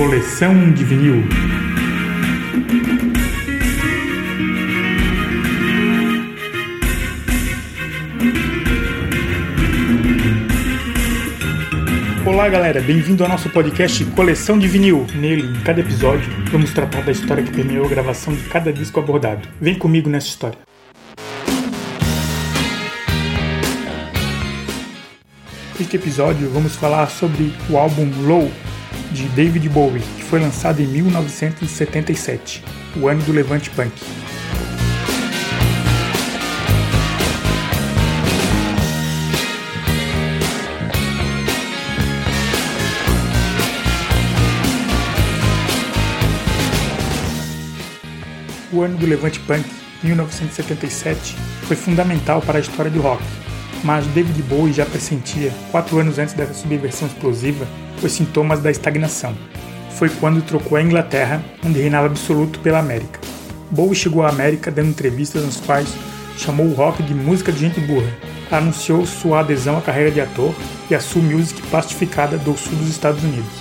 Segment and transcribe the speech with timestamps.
[0.00, 1.22] Coleção de vinil.
[12.24, 15.06] Olá galera, bem-vindo ao nosso podcast Coleção de Vinil.
[15.14, 18.98] Nele, em cada episódio, vamos tratar da história que permeou a gravação de cada disco
[19.00, 19.46] abordado.
[19.60, 20.58] Vem comigo nessa história.
[25.78, 28.50] Neste episódio, vamos falar sobre o álbum Low
[29.10, 32.62] de David Bowie, que foi lançado em 1977,
[32.96, 33.92] o ano do Levante Punk.
[48.72, 49.68] O ano do Levante Punk,
[50.04, 53.22] 1977, foi fundamental para a história do rock,
[53.82, 57.66] mas David Bowie já pressentia, quatro anos antes dessa subversão explosiva,
[58.06, 59.34] os sintomas da estagnação.
[59.96, 63.20] Foi quando trocou a Inglaterra, onde reinava absoluto pela América.
[63.70, 65.88] Bowie chegou à América dando entrevistas nas quais
[66.36, 68.10] chamou o rock de música de gente burra,
[68.50, 70.54] anunciou sua adesão à carreira de ator
[70.90, 73.52] e a soul music plastificada do sul dos Estados Unidos.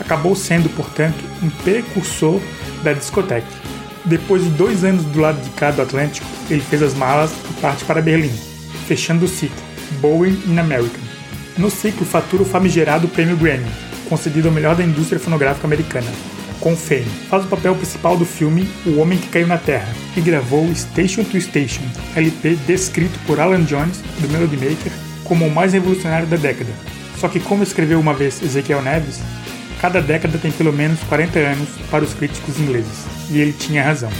[0.00, 2.40] Acabou sendo, portanto, um precursor
[2.82, 3.64] da discoteca
[4.04, 7.60] depois de dois anos do lado de cá do Atlântico, ele fez as malas e
[7.60, 8.32] parte para Berlim,
[8.86, 9.56] fechando o ciclo
[10.00, 10.98] Bowie in America.
[11.56, 13.70] No ciclo fatura o famigerado prêmio Grammy,
[14.08, 16.10] concedido ao melhor da indústria fonográfica americana.
[16.58, 20.20] Com Fame, faz o papel principal do filme O Homem que Caiu na Terra e
[20.20, 21.82] gravou Station to Station,
[22.16, 26.70] LP descrito por Alan Jones, do Melody Maker, como o mais revolucionário da década.
[27.18, 29.20] Só que, como escreveu uma vez Ezequiel Neves,
[29.80, 34.10] cada década tem pelo menos 40 anos para os críticos ingleses e ele tinha razão.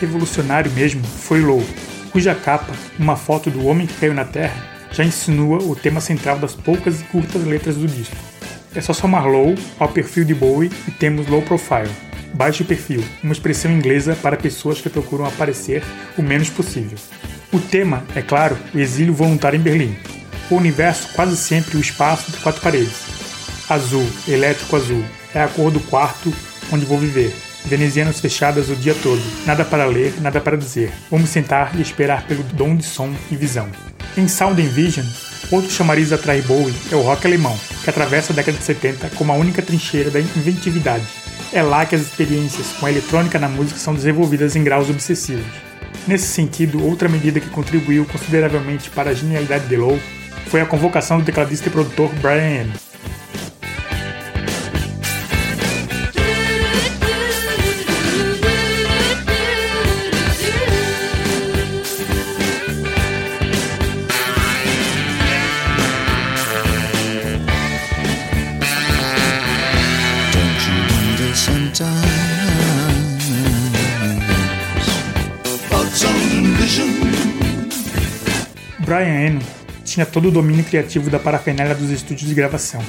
[0.00, 1.62] Revolucionário mesmo foi Low,
[2.10, 6.38] cuja capa, uma foto do homem que caiu na Terra, já insinua o tema central
[6.38, 8.16] das poucas e curtas letras do disco.
[8.74, 11.90] É só somar Low ao perfil de Bowie e temos Low Profile,
[12.34, 15.82] baixo perfil, uma expressão inglesa para pessoas que procuram aparecer
[16.16, 16.98] o menos possível.
[17.52, 19.96] O tema, é claro, o exílio voluntário em Berlim.
[20.50, 23.02] O universo quase sempre o espaço de quatro paredes.
[23.68, 25.04] Azul, elétrico azul,
[25.34, 26.32] é a cor do quarto
[26.72, 27.34] onde vou viver
[27.68, 30.92] venezianas fechadas o dia todo, nada para ler, nada para dizer.
[31.10, 33.68] Vamos sentar e esperar pelo dom de som e visão.
[34.16, 35.06] Em Sound and Vision,
[35.52, 39.30] outro chamariz atrai Bowie é o rock alemão, que atravessa a década de 70 como
[39.30, 41.04] a única trincheira da inventividade.
[41.52, 45.46] É lá que as experiências com a eletrônica na música são desenvolvidas em graus obsessivos.
[46.06, 50.00] Nesse sentido, outra medida que contribuiu consideravelmente para a genialidade de Lowe
[50.46, 52.87] foi a convocação do tecladista e produtor Brian Eno.
[78.88, 79.40] Brian Eno
[79.84, 82.80] tinha todo o domínio criativo da parafernália dos estúdios de gravação,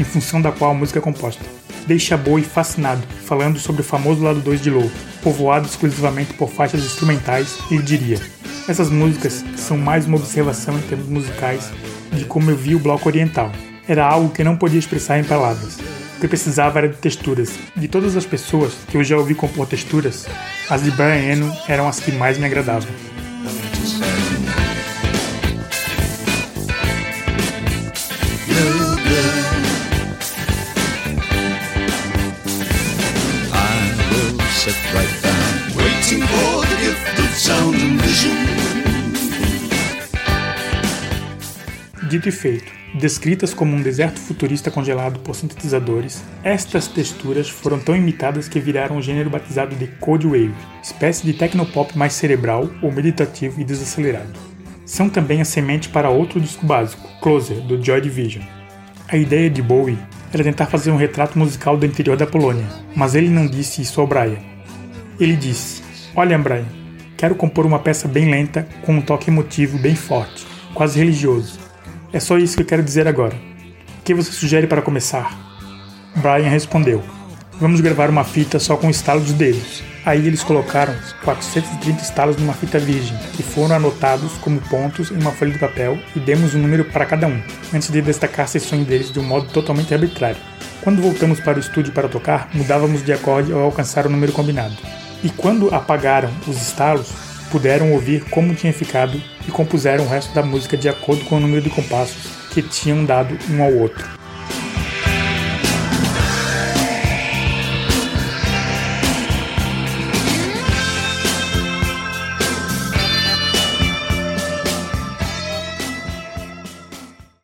[0.00, 1.44] em função da qual a música é composta.
[1.86, 4.90] Deixa Bowie fascinado, falando sobre o famoso lado 2 de Low,
[5.22, 8.18] povoado exclusivamente por faixas instrumentais, ele diria:
[8.66, 11.70] Essas músicas são mais uma observação em termos musicais
[12.10, 13.52] de como eu vi o bloco oriental.
[13.86, 15.76] Era algo que não podia expressar em palavras.
[16.16, 17.50] O que precisava era de texturas.
[17.76, 20.26] De todas as pessoas que eu já ouvi compor texturas,
[20.70, 23.11] as de Brian Eno eram as que mais me agradavam.
[42.12, 47.96] Dito e feito, descritas como um deserto futurista congelado por sintetizadores, estas texturas foram tão
[47.96, 52.92] imitadas que viraram um gênero batizado de Cold Wave, espécie de tecnopop mais cerebral ou
[52.92, 54.38] meditativo e desacelerado.
[54.84, 58.44] São também a semente para outro disco básico, Closer, do Joy Division.
[59.08, 59.96] A ideia de Bowie
[60.34, 63.98] era tentar fazer um retrato musical do interior da Polônia, mas ele não disse isso
[64.02, 64.36] ao Brian.
[65.18, 65.82] Ele disse:
[66.14, 66.66] Olha, Brian,
[67.16, 70.44] Quero compor uma peça bem lenta, com um toque emotivo bem forte,
[70.74, 71.61] quase religioso.
[72.12, 73.34] É só isso que eu quero dizer agora.
[73.34, 75.34] O que você sugere para começar?
[76.16, 77.02] Brian respondeu:
[77.58, 79.82] Vamos gravar uma fita só com estalo de dedos.
[80.04, 80.94] Aí eles colocaram
[81.24, 85.96] 430 estalos numa fita virgem, que foram anotados como pontos em uma folha de papel
[86.14, 87.40] e demos um número para cada um,
[87.72, 90.40] antes de destacar sessões deles de um modo totalmente arbitrário.
[90.82, 94.76] Quando voltamos para o estúdio para tocar, mudávamos de acorde ao alcançar o número combinado.
[95.22, 100.42] E quando apagaram os estalos, puderam ouvir como tinha ficado e compuseram o resto da
[100.42, 104.21] música de acordo com o número de compassos que tinham dado um ao outro.